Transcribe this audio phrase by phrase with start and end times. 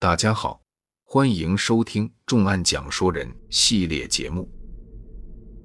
[0.00, 0.62] 大家好，
[1.02, 4.48] 欢迎收听《重案讲说人》系列节目。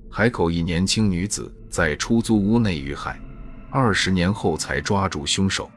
[0.10, 3.22] 海口一年轻女子在出租屋内遇害，
[3.70, 5.70] 二十年后才抓住凶手。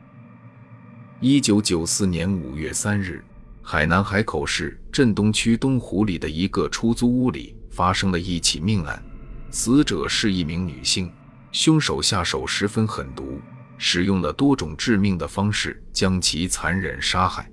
[1.20, 3.22] 一九九四年五月三日，
[3.60, 9.02] 海南海口市镇东区东湖里的一个出租屋里发生了一起命案，
[9.50, 11.12] 死者是一名女性，
[11.52, 13.38] 凶手下手十分狠毒。
[13.76, 17.46] 使用了多种致命的方式将其残忍杀害。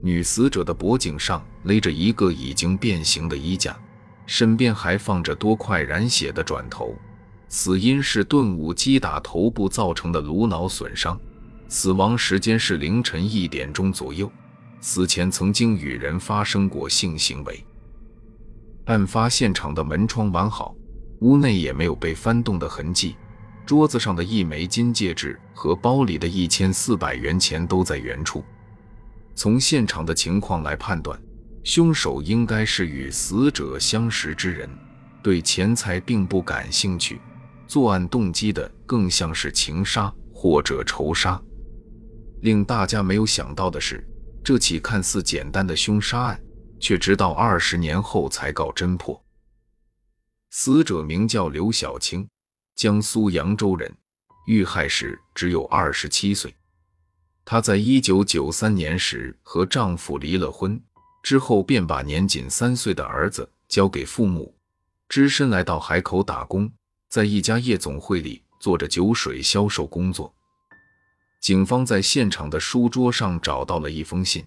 [0.00, 3.76] 女死者的脖颈上勒着一个已经变形的衣架，
[4.26, 6.94] 身边还放着多块染血的转头。
[7.48, 11.18] 死因是钝物击打头部造成的颅脑损伤。
[11.66, 14.30] 死亡时间是凌晨一点钟左右。
[14.80, 17.64] 死前曾经与人发生过性行为。
[18.84, 20.74] 案发现场的门窗完好，
[21.20, 23.16] 屋内也没有被翻动的痕迹。
[23.66, 28.42] 桌子上的一枚金戒指和包里的一千四百元钱都在原处。
[29.38, 31.16] 从现场的情况来判断，
[31.62, 34.68] 凶手应该是与死者相识之人，
[35.22, 37.20] 对钱财并不感兴趣。
[37.68, 41.40] 作案动机的更像是情杀或者仇杀。
[42.40, 44.04] 令大家没有想到的是，
[44.42, 46.40] 这起看似简单的凶杀案，
[46.80, 49.24] 却直到二十年后才告侦破。
[50.50, 52.28] 死者名叫刘小青。
[52.74, 53.96] 江苏扬州人，
[54.48, 56.52] 遇害时只有二十七岁。
[57.50, 60.78] 她在一九九三年时和丈夫离了婚，
[61.22, 64.54] 之后便把年仅三岁的儿子交给父母，
[65.08, 66.70] 只身来到海口打工，
[67.08, 70.30] 在一家夜总会里做着酒水销售工作。
[71.40, 74.44] 警方在现场的书桌上找到了一封信，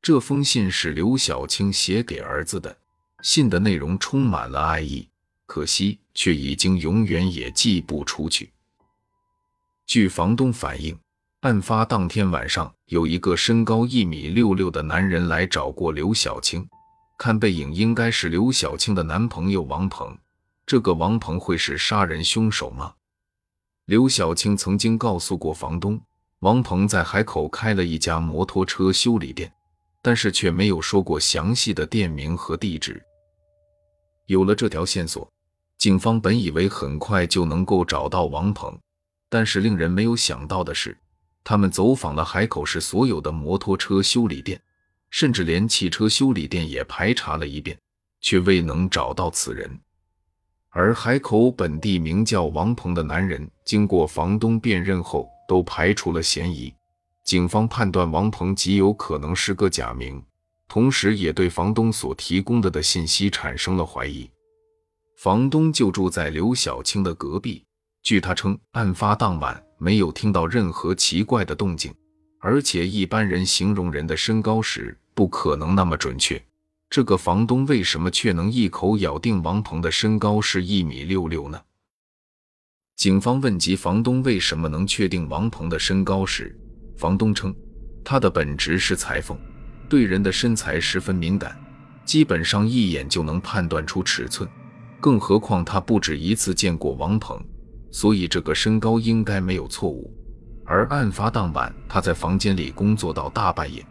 [0.00, 2.76] 这封信是刘小青写给儿子的，
[3.20, 5.08] 信的内容充满了爱意。
[5.46, 8.52] 可惜，却已经永远也寄不出去。
[9.86, 10.96] 据房东反映，
[11.44, 16.66] 案发当天晚上，有一个身高一米六六的男人来找过刘小青，
[17.18, 20.16] 看背影应该是刘小青的男朋友王鹏。
[20.64, 22.94] 这个王鹏会是杀人凶手吗？
[23.84, 26.00] 刘小青曾经告诉过房东，
[26.38, 29.52] 王鹏在海口开了一家摩托车修理店，
[30.00, 33.04] 但是却没有说过详细的店名和地址。
[34.24, 35.30] 有了这条线索。
[35.76, 38.74] 警方本以为很快就能够找到王鹏，
[39.28, 40.96] 但是令人没有想到的是，
[41.44, 44.60] 他们走访了海口市所有的摩托车修理店，
[45.10, 47.78] 甚至连汽车修理店也排查了一遍，
[48.22, 49.78] 却未能找到此人。
[50.70, 56.74] 而海口本地名叫王鹏的男人，经过房东辨认后，都排除了嫌疑。
[57.22, 60.20] 警方判断王鹏极有可能是个假名，
[60.66, 64.28] 同时也对房东所提供的的信息产生了怀疑。
[65.18, 67.64] 房东就住在刘小青的隔壁。
[68.02, 71.94] 据他称，案发当晚没有听到任何奇怪的动静，
[72.38, 76.42] 而且一般人形容人的身高时不可能那么准确。
[76.90, 81.60] 这个房东为什么却能一口咬定王鹏的身高是一米六六呢？
[82.94, 86.56] 警方问及房东为什么能确定王鹏的身高时，
[86.96, 87.52] 房东称，
[88.04, 89.36] 他的本职是裁缝，
[89.88, 91.60] 对人的身材十分敏感，
[92.04, 94.48] 基本上一眼就能判断出尺寸。
[95.00, 97.44] 更何况他不止一次见过王鹏，
[97.94, 100.12] 所以这个身高应该没有错误。
[100.64, 103.86] 而案发当晚，他在房间里工作到大半夜，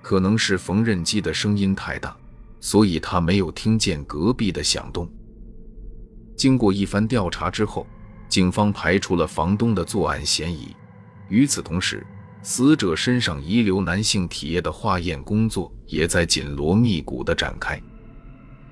[0.00, 2.16] 可能是缝纫机的声音太大，
[2.60, 5.06] 所以他没有听见隔壁的响动。
[6.34, 7.86] 经过一番调查之后，
[8.26, 10.74] 警方排除了房东的作案嫌疑。
[11.28, 12.06] 与此同时，
[12.42, 17.78] 死者身上遗留男性体液的化验工作也在紧锣密鼓地展开。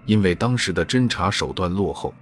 [0.06, 2.14] 因为当时的侦查手段落后，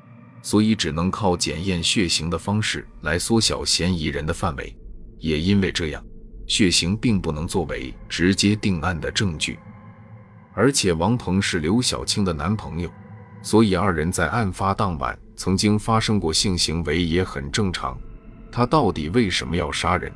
[0.46, 4.72] 所以只能靠检验血型的方式来缩小嫌疑人的范围。
[5.18, 6.00] 也因为这样，
[6.46, 9.58] 血型并不能作为直接定案的证据。
[10.54, 12.88] 而且王鹏是刘小青的男朋友，
[13.42, 17.98] 所以二人在案发当晚曾经发生过性行为也很正常。
[18.52, 20.12] 他到底为什么要杀人？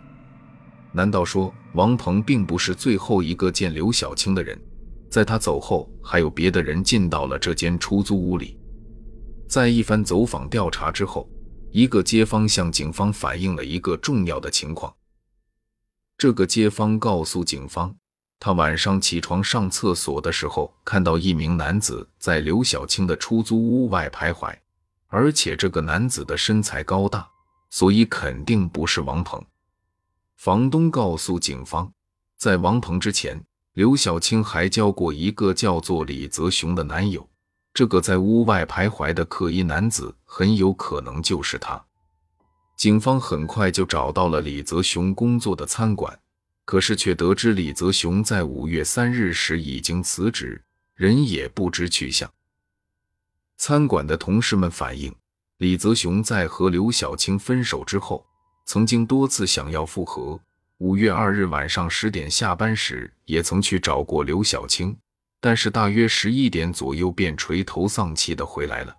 [0.93, 4.57] 难道说王鹏并不是最后一个见刘小青的人？
[5.11, 8.57] 在他走后，还有别的人进到了这间出租屋里。
[9.51, 11.29] 在一番走访调查之后，
[11.73, 14.95] 一个街坊向警方反映了一个重要的情况。
[16.17, 17.93] 这个街坊告诉警方，
[18.39, 24.55] 他晚上起床上厕所的时候，看到一名男子在刘小青的出租屋外徘徊，
[25.09, 27.29] 而且这个男子的身材高大，
[27.71, 29.45] 所以肯定不是王鹏。
[30.37, 31.93] 房东告诉警方，
[32.37, 33.45] 在王鹏之前。
[33.75, 37.29] 刘小青还交过一个叫做李泽雄的男友，
[37.73, 41.83] 这个在屋外徘徊的可疑男子很有可能就是他。
[42.77, 46.19] 警方很快就找到了李泽雄工作的餐馆，
[46.65, 50.63] 可是却得知李泽雄在五月三日时已经辞职，
[50.95, 52.31] 人也不知去向。
[53.57, 55.15] 餐馆的同事们反映，
[55.59, 58.25] 李泽雄在和刘晓青分手之后，
[58.65, 60.41] 曾经多次想要复合。
[60.79, 64.97] 五月二日晚上十点下班时，也曾去找过刘晓青，
[65.41, 68.95] 但是大约十一点左右便垂头丧气的回来了。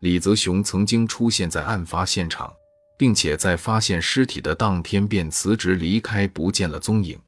[0.00, 2.52] 李泽雄曾经出现在案发现场，
[2.98, 7.18] 并且在发现尸体的当天便辞职离开，不见了踪影。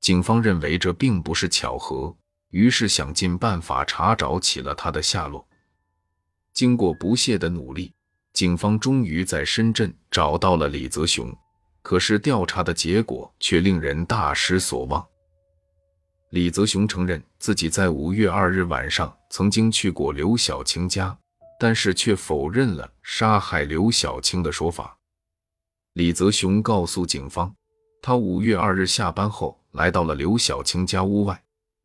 [0.00, 2.14] 警方认为这并不是巧合，
[2.50, 5.46] 于是想尽办法查找起了他的下落。
[6.54, 7.92] 经过不懈的努力，
[8.32, 11.34] 警方终于在深圳找到了李泽雄。
[11.82, 15.04] 可是调查的结果却令人大失所望。
[16.32, 21.14] 李泽雄承认自己在五月二日晚上曾经去过刘晓青家，
[21.60, 24.96] 但是却否认了杀害刘晓青的说法。
[25.92, 27.54] 李泽雄告诉警方，
[28.00, 31.38] 他五月二日下班后来到了刘晓青家屋外，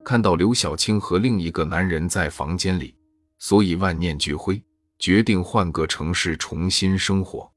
[0.06, 2.96] 看到刘晓青和另一个男人在房间里，
[3.40, 4.64] 所以万念俱灰，
[4.98, 7.52] 决定换个城市重新生活。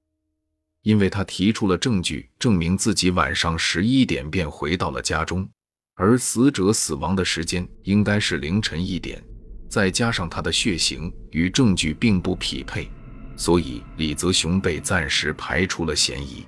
[0.82, 5.48] 因为他提出了证据，证明自己晚上十一点便回到了家中，
[6.00, 9.22] 而死者死亡的时间应该是凌晨一点，
[9.68, 12.90] 再加上他的血型与证据并不匹配，
[13.36, 16.46] 所以李泽雄被暂时排除了嫌疑。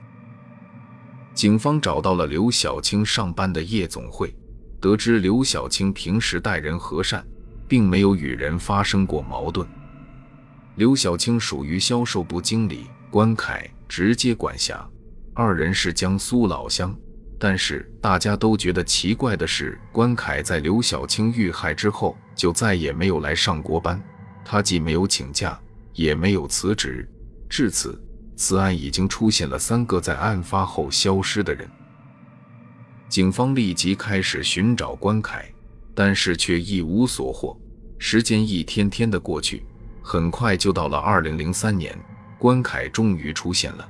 [1.34, 4.34] 警方找到了刘晓青上班的夜总会，
[4.80, 7.22] 得知刘晓青平时待人和善，
[7.68, 9.68] 并没有与人发生过矛盾。
[10.76, 13.70] 刘晓青属于销售部经理关凯。
[13.86, 14.88] 直接管辖，
[15.34, 16.96] 二人是江苏老乡，
[17.44, 24.00] 但是大家都觉得奇怪的是，关凯在刘晓青遇害之后就再也没有来上过班，
[24.44, 25.58] 他既没有请假，
[25.92, 27.04] 也没有辞职。
[27.48, 28.00] 至此，
[28.36, 31.68] 此案已经出现了三个在案发后消失的人。
[33.08, 35.44] 警方立即开始寻找关凯，
[35.96, 37.60] 但是却一无所获。
[37.98, 39.64] 时间一天天的过去，
[40.00, 41.98] 很快就到了二零零三年。
[42.38, 43.88] 关凯终于出现了，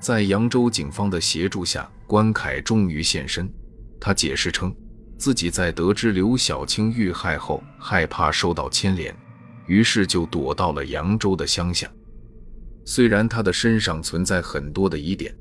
[0.00, 3.48] 在扬州警方的协助下，关凯终于现身。
[4.00, 4.74] 他解释称，
[5.18, 9.14] 自己在得知刘晓青遇害后，害怕受到牵连，
[9.66, 11.86] 于是就躲到了扬州的乡下。
[12.86, 15.36] 虽然他的身上存在很多的疑点，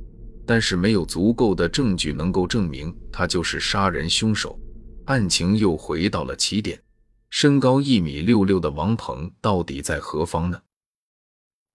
[0.45, 4.59] 但是没有足够的证据能够证明他就是杀人凶手。
[5.05, 6.77] 案情又回到了起点：
[7.29, 10.59] 身高一米六六的王鹏到底在何方呢？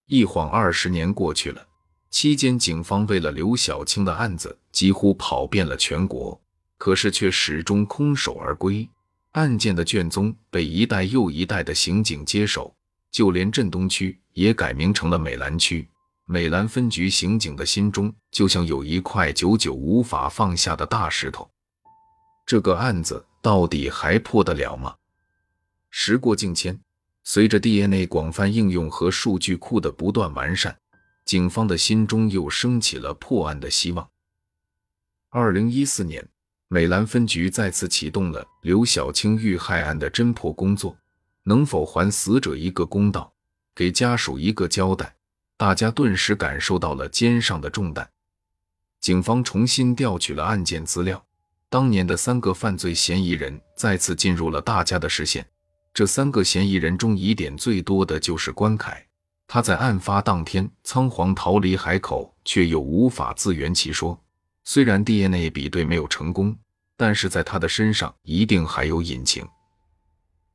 [0.09, 1.67] 一晃二十年过去了，
[2.11, 6.41] 期间警方为了刘晓青的案子几乎跑遍了全国，
[6.79, 8.89] 可是却始终空手而归。
[9.33, 12.75] 案件的卷宗被一代又一代的刑警接手，
[13.11, 15.89] 就连镇东区也改名成了美兰区。
[16.25, 21.49] 美兰分局刑警的心中就像有一块久久无法放下的大石头。
[22.47, 24.95] 这个案子到底还破得了吗？
[25.91, 26.79] 时过境迁。
[27.25, 30.77] 随着 DNA 广泛应用和数据库的不断完善，
[31.25, 34.09] 警方的心中又升起了破案的希望。
[35.35, 36.23] 二零一四年，
[36.69, 40.95] 美兰分局再次启动了刘晓青遇害案的侦破工作。
[41.45, 43.33] 能否还死者一个公道，
[43.75, 45.15] 给家属一个交代？
[45.57, 48.07] 大家顿时感受到了肩上的重担。
[49.01, 51.25] 警方重新调取了案件资料，
[51.71, 55.47] 当年的三个犯罪嫌疑人再次进入了大家的视线。
[55.95, 59.03] 这三个嫌疑人中，疑点最多的就是关凯。
[59.47, 64.23] 他在案发当天仓皇逃离海口，却又无法自圆其说。
[64.65, 66.57] 虽然 DNA 比对没有成功，
[66.97, 69.47] 但是在他的身上一定还有隐情。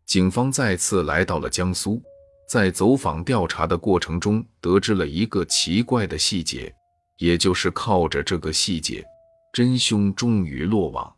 [0.06, 2.02] 警方再次来到了江苏，
[2.50, 6.74] 在走访调查的过程中，得知了一个奇怪的细节，
[7.18, 9.06] 也就是靠着这个细节，
[9.52, 11.14] 真凶终于落网。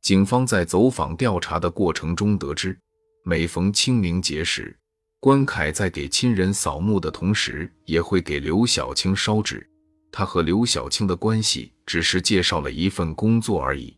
[0.00, 2.78] 警方在走访调查的过程中得知。
[3.24, 4.74] 每逢清明节时，
[5.20, 9.68] 关凯在给亲人扫墓的同时，也会给刘晓青烧纸。
[10.10, 13.96] 他和刘晓青的关系只是介绍了一份工作而已，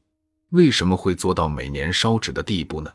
[0.50, 2.90] 为什么会做到每年烧纸的地步呢？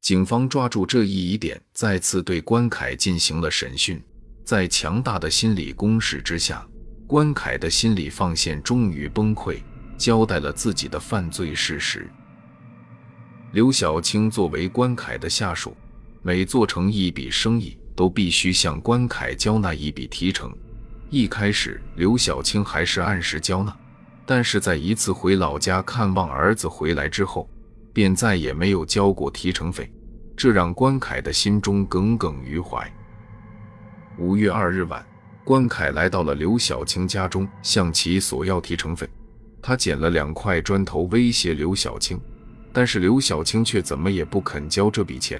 [0.00, 4.02] 警方抓住这一疑点，再次对关凯进行了审讯。
[4.44, 6.66] 在强大的心理攻势之下，
[7.06, 9.62] 关凯的心理防线终于崩溃，
[9.96, 12.10] 交代了自己的犯罪事实。
[13.52, 15.76] 刘晓青作为关凯的下属，
[16.22, 20.52] 每做成一笔生意，都必须向关凯交纳一笔提成。
[21.12, 23.76] 一开始，刘晓青还是按时交纳，
[24.24, 27.46] 但是在一次回老家看望儿子回来之后，
[27.92, 29.92] 便再也没有交过提成费，
[30.34, 32.90] 这让关凯的心中耿耿于怀。
[34.16, 35.04] 五月二日晚，
[35.44, 39.06] 关凯来到了刘晓青家中，向其索要提成费。
[39.60, 42.18] 他捡了两块砖头威胁刘小青，
[42.72, 45.38] 但是刘小青却怎么也不肯交这笔钱。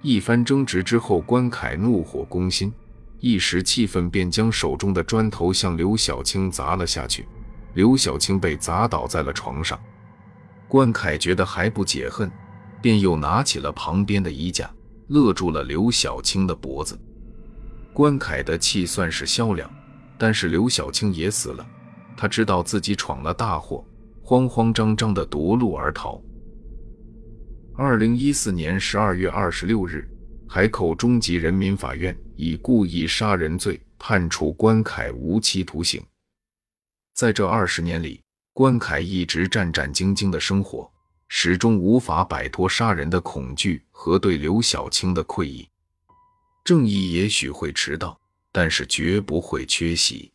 [0.00, 2.72] 一番争执之后，关凯怒火攻心，
[3.20, 7.28] 一时气愤，便将手中的砖头向刘小青砸了下去。
[7.74, 9.78] 刘小青被砸倒在了床上。
[10.66, 12.30] 关凯觉得还不解恨，
[12.80, 14.70] 便又拿起了旁边的衣架，
[15.08, 16.98] 勒住了刘小青的脖子。
[17.92, 19.70] 关凯的气算是消了，
[20.18, 21.66] 但是刘小青也死了。
[22.16, 23.84] 他知道自己闯了大祸，
[24.22, 26.20] 慌慌张张地夺路而逃。
[27.76, 30.09] 二零一四年十二月二十六日，
[30.52, 36.04] 海口中级人民法院以故意杀人罪判处关凯无期徒刑。
[37.14, 38.20] 在这二十年里，
[38.52, 40.90] 关凯一直战战兢兢的生活，
[41.28, 45.68] 始终无法摆脱杀人的恐惧和对刘小青的愧意。
[46.64, 48.18] 正义也许会迟到，
[48.50, 50.32] 但是绝不会缺席。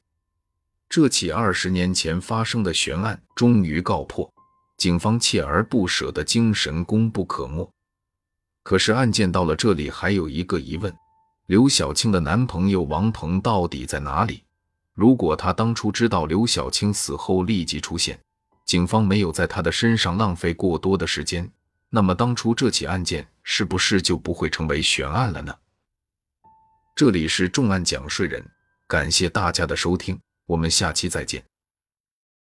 [0.88, 4.34] 这起二十年前发生的悬案终于告破，
[4.78, 7.70] 警方锲而不舍的精神功不可没。
[8.66, 10.92] 可是案件到了这里，还有一个疑问：
[11.46, 14.44] 刘小青的男朋友王鹏到底在哪里？
[14.96, 18.20] 如果他当初知道刘小青死后立即出现，
[18.66, 21.48] 警方没有在他的身上浪费过多的时间，
[21.92, 25.56] 那么当初这起案件是不是就不会成为悬案了呢？
[26.96, 28.44] 这里是重案讲税人，
[28.88, 30.20] 感谢大家的收听。
[30.48, 31.44] 我们下期再见。